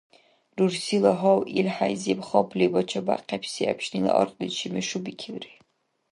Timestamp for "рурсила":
0.57-1.11